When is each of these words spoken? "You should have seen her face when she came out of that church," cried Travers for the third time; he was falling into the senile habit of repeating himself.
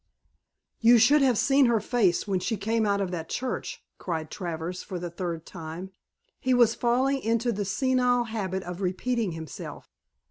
"You 0.79 0.97
should 0.97 1.21
have 1.21 1.37
seen 1.37 1.67
her 1.67 1.79
face 1.79 2.27
when 2.27 2.39
she 2.39 2.57
came 2.57 2.87
out 2.87 3.01
of 3.01 3.11
that 3.11 3.29
church," 3.29 3.83
cried 3.99 4.31
Travers 4.31 4.81
for 4.81 4.97
the 4.97 5.11
third 5.11 5.45
time; 5.45 5.91
he 6.39 6.55
was 6.55 6.73
falling 6.73 7.19
into 7.21 7.51
the 7.51 7.65
senile 7.65 8.23
habit 8.23 8.63
of 8.63 8.81
repeating 8.81 9.33
himself. 9.33 9.91